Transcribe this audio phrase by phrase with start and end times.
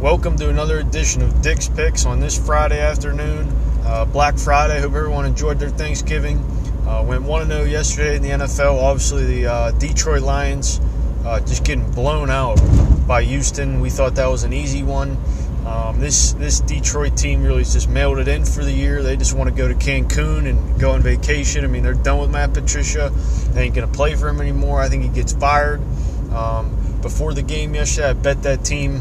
[0.00, 3.48] Welcome to another edition of Dick's Picks on this Friday afternoon,
[3.82, 4.78] uh, Black Friday.
[4.78, 6.36] Hope everyone enjoyed their Thanksgiving.
[6.86, 8.78] Uh, went 1 0 yesterday in the NFL.
[8.78, 10.82] Obviously, the uh, Detroit Lions
[11.24, 12.56] uh, just getting blown out
[13.08, 13.80] by Houston.
[13.80, 15.16] We thought that was an easy one.
[15.66, 19.02] Um, this this Detroit team really just mailed it in for the year.
[19.02, 21.64] They just want to go to Cancun and go on vacation.
[21.64, 23.10] I mean, they're done with Matt Patricia.
[23.52, 24.82] They ain't to play for him anymore.
[24.82, 25.80] I think he gets fired.
[26.34, 29.00] Um, before the game yesterday, I bet that team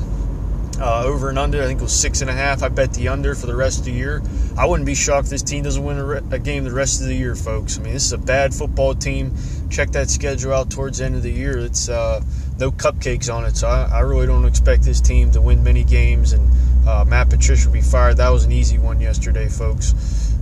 [0.79, 1.61] uh, over and under.
[1.61, 2.63] I think it was six and a half.
[2.63, 4.21] I bet the under for the rest of the year.
[4.57, 7.01] I wouldn't be shocked if this team doesn't win a, re- a, game the rest
[7.01, 7.77] of the year, folks.
[7.77, 9.33] I mean, this is a bad football team.
[9.69, 11.57] Check that schedule out towards the end of the year.
[11.57, 12.21] It's uh,
[12.59, 15.83] no cupcakes on it, so I, I, really don't expect this team to win many
[15.83, 16.33] games.
[16.33, 16.49] And
[16.87, 18.17] uh, Matt Patricia will be fired.
[18.17, 19.93] That was an easy one yesterday, folks.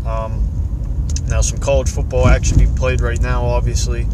[0.06, 0.48] Um,
[1.28, 4.06] now, some college football action being played right now, obviously.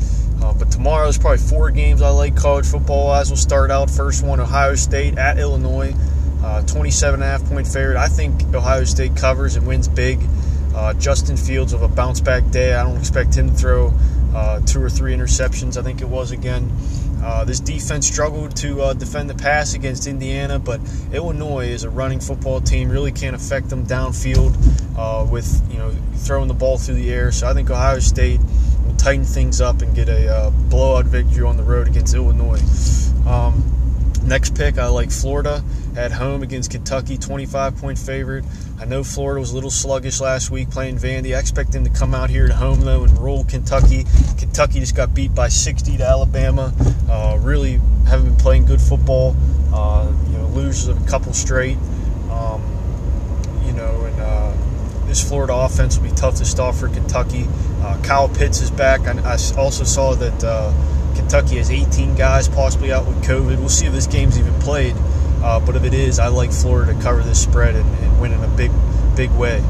[0.41, 3.29] Uh, but tomorrow there's probably four games I like college football wise.
[3.29, 5.93] We'll start out first one Ohio State at Illinois,
[6.43, 7.97] uh, 27 and a half point favorite.
[7.97, 10.19] I think Ohio State covers and wins big.
[10.73, 12.73] Uh, Justin Fields of a bounce back day.
[12.73, 13.93] I don't expect him to throw
[14.33, 15.77] uh, two or three interceptions.
[15.77, 16.71] I think it was again.
[17.23, 20.79] Uh, this defense struggled to uh, defend the pass against Indiana, but
[21.11, 22.89] Illinois is a running football team.
[22.89, 24.55] Really can't affect them downfield
[24.97, 27.31] uh, with you know throwing the ball through the air.
[27.31, 28.39] So I think Ohio State
[28.89, 32.61] will tighten things up and get a uh, blowout victory on the road against Illinois.
[33.27, 33.63] Um,
[34.23, 35.63] next pick, I like Florida
[35.95, 38.45] at home against Kentucky, 25 point favorite.
[38.79, 41.35] I know Florida was a little sluggish last week playing Vandy.
[41.35, 44.05] I expect them to come out here at home though and roll Kentucky.
[44.37, 46.73] Kentucky just got beat by 60 to Alabama.
[47.09, 49.35] Uh, really haven't been playing good football.
[49.71, 51.77] Uh, you know, lose a couple straight.
[52.31, 52.63] Um,
[53.65, 54.53] you know, and uh,
[55.09, 57.47] this Florida offense will be tough to stop for Kentucky.
[57.81, 59.01] Uh, Kyle Pitts is back.
[59.01, 60.71] I, I also saw that uh,
[61.15, 63.57] Kentucky has 18 guys possibly out with COVID.
[63.57, 64.95] We'll see if this game's even played.
[65.41, 68.33] Uh, but if it is, I like Florida to cover this spread and, and win
[68.33, 68.71] in a big,
[69.15, 69.63] big way.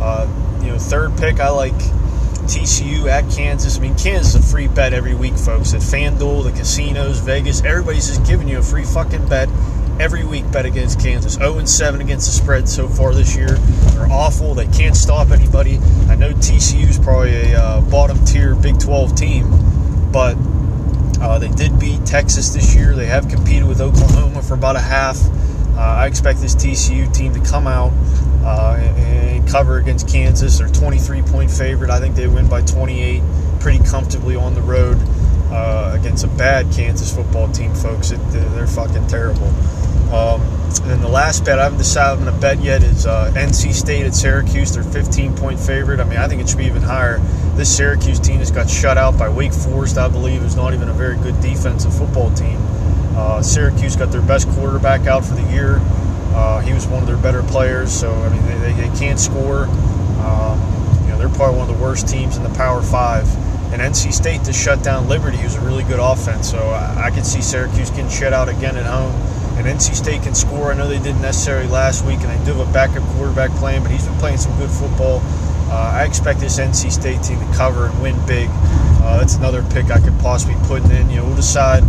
[0.00, 0.28] Uh,
[0.62, 1.74] you know, third pick, I like
[2.46, 3.78] TCU at Kansas.
[3.78, 5.74] I mean, Kansas is a free bet every week, folks.
[5.74, 9.48] At FanDuel, the casinos, Vegas, everybody's just giving you a free fucking bet
[10.00, 10.50] every week.
[10.50, 11.34] Bet against Kansas.
[11.34, 13.48] 0 7 against the spread so far this year.
[13.48, 14.54] They're awful.
[14.54, 15.78] They can't stop anybody.
[16.08, 19.50] I know TCU is probably a uh, bottom tier Big 12 team,
[20.12, 20.36] but
[21.20, 22.94] uh, they did beat Texas this year.
[22.94, 25.18] They have competed with Oklahoma for about a half.
[25.76, 27.92] Uh, I expect this TCU team to come out
[28.42, 30.58] uh, and, and, cover against Kansas.
[30.58, 31.90] They're 23 point favorite.
[31.90, 33.22] I think they win by 28
[33.60, 34.98] pretty comfortably on the road
[35.50, 38.10] uh, against a bad Kansas football team, folks.
[38.10, 39.52] It, they're fucking terrible.
[40.12, 40.40] Um,
[40.82, 43.32] and then the last bet I haven't decided I'm going to bet yet is uh,
[43.34, 44.72] NC State at Syracuse.
[44.72, 46.00] They're 15 point favorite.
[46.00, 47.18] I mean, I think it should be even higher.
[47.56, 50.88] This Syracuse team has got shut out by Wake Forest, I believe, who's not even
[50.88, 52.58] a very good defensive football team.
[53.16, 55.80] Uh, Syracuse got their best quarterback out for the year.
[56.34, 59.18] Uh, he was one of their better players, so I mean they, they, they can't
[59.18, 59.64] score.
[59.64, 60.60] Um,
[61.02, 63.26] you know they're probably one of the worst teams in the Power Five.
[63.72, 66.48] And NC State to shut down Liberty, who's a really good offense.
[66.48, 69.12] So I, I could see Syracuse getting shut out again at home
[69.56, 70.70] and NC State can score.
[70.70, 73.82] I know they didn't necessarily last week, and they do have a backup quarterback playing,
[73.82, 75.20] but he's been playing some good football.
[75.68, 78.48] Uh, I expect this NC State team to cover and win big.
[79.02, 81.10] Uh, that's another pick I could possibly put in.
[81.10, 81.82] You know, we'll decide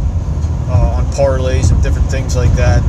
[0.69, 2.81] uh, on parlays and different things like that.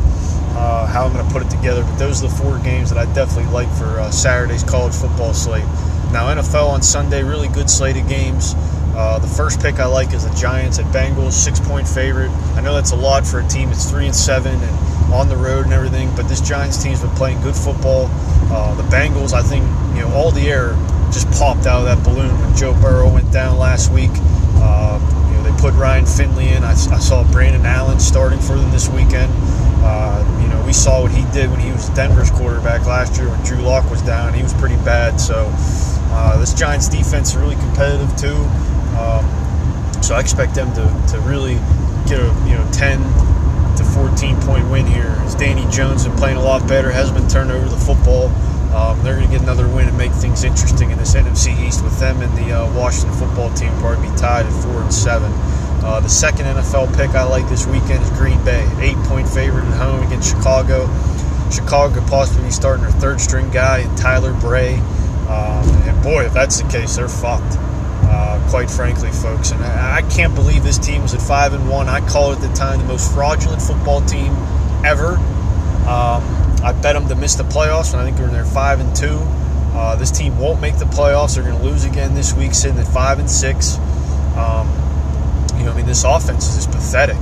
[0.56, 2.98] Uh, how I'm going to put it together, but those are the four games that
[2.98, 5.64] I definitely like for uh, Saturday's college football slate.
[6.10, 8.54] Now NFL on Sunday, really good slate of games.
[8.98, 12.30] Uh, the first pick I like is the Giants at Bengals, six point favorite.
[12.56, 15.36] I know that's a lot for a team that's three and seven and on the
[15.36, 18.10] road and everything, but this Giants team's been playing good football.
[18.50, 19.62] Uh, the Bengals, I think,
[19.94, 20.74] you know, all the air
[21.12, 24.10] just popped out of that balloon when Joe Burrow went down last week.
[24.56, 24.98] Uh,
[25.30, 26.64] you know, they put Ryan Finley in.
[26.64, 29.32] I, I, saw Brandon Allen starting for them this weekend.
[29.78, 33.28] Uh, you know, we saw what he did when he was Denver's quarterback last year
[33.28, 34.34] when Drew Lock was down.
[34.34, 35.20] He was pretty bad.
[35.20, 35.48] So
[36.10, 38.44] uh, this Giants defense is really competitive too.
[40.02, 41.54] So I expect them to, to really
[42.06, 42.98] get a you know 10
[43.76, 45.14] to 14 point win here.
[45.20, 48.28] As Danny Jones been playing a lot better, has been turned over the football.
[48.74, 51.82] Um, they're going to get another win and make things interesting in this NFC East
[51.82, 55.32] with them and the uh, Washington football team probably be tied at four and seven.
[55.82, 59.64] Uh, the second NFL pick I like this weekend is Green Bay, eight point favorite
[59.64, 60.86] at home against Chicago.
[61.50, 64.74] Chicago possibly be starting their third string guy, Tyler Bray.
[65.28, 67.56] Um, and boy, if that's the case, they're fucked.
[68.48, 69.50] Quite frankly, folks.
[69.50, 71.88] And I, I, can't believe this team was at five and one.
[71.88, 74.32] I call it at the time the most fraudulent football team
[74.84, 75.16] ever.
[75.86, 76.22] Um,
[76.62, 78.94] I bet them to miss the playoffs, and I think they're in there five and
[78.96, 79.18] two.
[79.74, 81.34] Uh, this team won't make the playoffs.
[81.34, 83.76] They're going to lose again this week, sitting at five and six.
[84.36, 84.68] Um,
[85.56, 87.18] you know, I mean, this offense is just pathetic.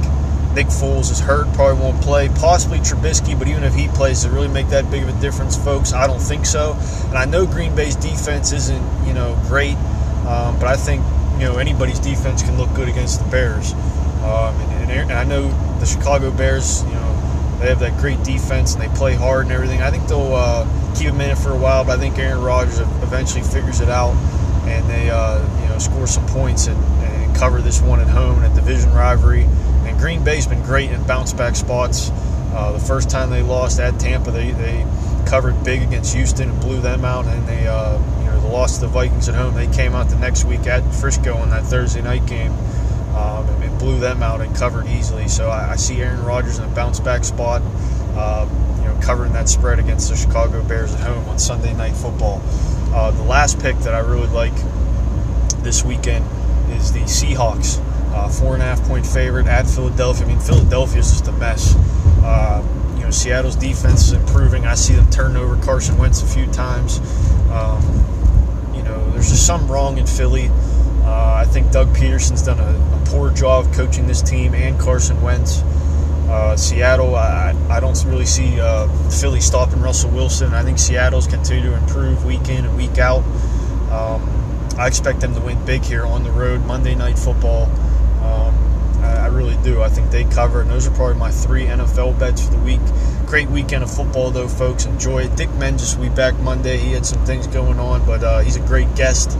[0.56, 2.30] Nick Foles is hurt, probably won't play.
[2.30, 5.20] Possibly Trubisky, but even if he plays, does it really make that big of a
[5.20, 5.92] difference, folks?
[5.92, 6.72] I don't think so.
[7.08, 9.76] And I know Green Bay's defense isn't, you know, great,
[10.24, 11.04] um, but I think,
[11.38, 13.72] you know, anybody's defense can look good against the Bears.
[14.22, 15.48] Um, and, and, I know
[15.78, 19.52] the Chicago Bears, you know, they have that great defense and they play hard and
[19.52, 19.82] everything.
[19.82, 20.64] I think they'll uh,
[20.96, 23.88] keep them in it for a while, but I think Aaron Rodgers eventually figures it
[23.88, 24.14] out
[24.66, 28.42] and they, uh, you know, score some points and, and cover this one at home
[28.42, 29.42] in a division rivalry.
[29.84, 32.10] And Green Bay's been great in bounce back spots.
[32.52, 34.86] Uh, the first time they lost at Tampa, they, they
[35.26, 37.26] covered big against Houston and blew them out.
[37.26, 37.68] And they,
[38.48, 41.64] know, the Vikings at home, they came out the next week at Frisco in that
[41.64, 42.52] Thursday night game
[43.14, 45.28] um, and, blew them out and covered easily.
[45.28, 47.60] So I, I see Aaron Rodgers in a bounce back spot,
[48.16, 48.48] uh,
[48.78, 52.40] you know, covering that spread against the Chicago Bears at home on Sunday Night Football.
[52.94, 54.54] Uh, the last pick that I really like
[55.62, 56.24] this weekend
[56.72, 57.82] is the Seahawks
[58.16, 60.24] uh, four and a half point favorite at Philadelphia.
[60.24, 61.74] I mean, Philadelphia is just a mess.
[62.24, 62.64] Uh,
[62.96, 64.66] you know, Seattle's defense is improving.
[64.66, 66.98] I see them turn over Carson Wentz a few times.
[67.50, 67.82] Um,
[68.96, 70.48] know, there's just something wrong in Philly.
[71.02, 75.20] Uh, I think Doug Pederson's done a, a, poor job coaching this team and Carson
[75.22, 75.62] Wentz.
[76.28, 80.52] Uh, Seattle, I, I don't really see uh, Philly stopping Russell Wilson.
[80.52, 83.22] I think Seattle's continue to improve week in and week out.
[83.92, 84.28] Um,
[84.76, 87.64] I expect them to win big here on the road, Monday Night Football.
[88.24, 88.65] Um,
[89.06, 89.82] I, really do.
[89.82, 92.80] I think they cover, and those are probably my three NFL bets for the week.
[93.26, 94.86] Great weekend of football, though, folks.
[94.86, 95.36] Enjoy it.
[95.36, 96.78] Dick Menges will be back Monday.
[96.78, 99.36] He had some things going on, but uh, he's a great guest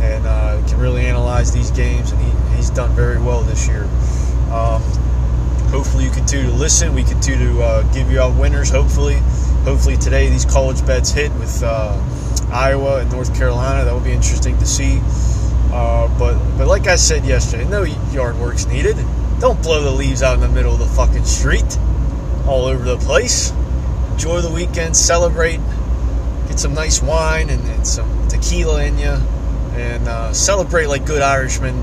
[0.00, 3.84] and uh, can really analyze these games, and he, he's done very well this year.
[4.52, 4.82] Um,
[5.70, 6.94] hopefully, you continue to listen.
[6.94, 9.18] We continue to uh, give you out winners, hopefully.
[9.64, 12.00] Hopefully, today these college bets hit with uh,
[12.52, 13.84] Iowa and North Carolina.
[13.84, 15.00] That will be interesting to see.
[15.78, 18.96] Uh, but but like I said yesterday, no yard work's needed.
[19.38, 21.78] Don't blow the leaves out in the middle of the fucking street,
[22.48, 23.52] all over the place.
[24.10, 25.60] Enjoy the weekend, celebrate,
[26.48, 29.12] get some nice wine and, and some tequila in you,
[29.78, 31.80] and uh, celebrate like good Irishmen.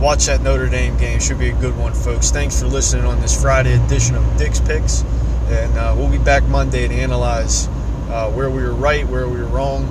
[0.00, 2.30] Watch that Notre Dame game; should be a good one, folks.
[2.30, 5.02] Thanks for listening on this Friday edition of Dick's Picks,
[5.48, 7.68] and uh, we'll be back Monday to analyze
[8.08, 9.84] uh, where we were right, where we were wrong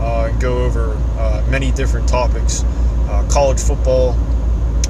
[0.00, 2.64] uh, and go over uh, many different topics
[3.08, 4.14] uh, college football,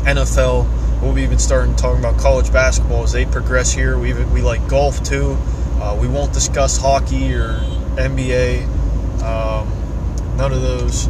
[0.05, 0.67] NFL.
[1.00, 3.99] We'll be even starting talking about college basketball as they progress here.
[3.99, 5.37] We we like golf too.
[5.81, 7.61] Uh, we won't discuss hockey or
[7.94, 8.65] NBA,
[9.23, 9.69] um,
[10.37, 11.06] none of those,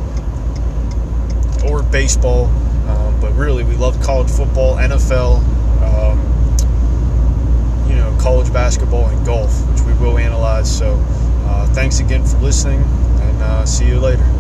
[1.71, 2.47] or baseball.
[2.89, 5.39] Um, but really, we love college football, NFL,
[5.83, 6.19] um,
[7.89, 10.77] you know, college basketball, and golf, which we will analyze.
[10.77, 11.03] So,
[11.47, 12.83] uh, thanks again for listening.
[12.83, 14.38] And uh, see you later.